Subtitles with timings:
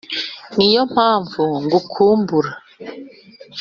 [0.55, 2.51] Niyo mpamvu ngukumbura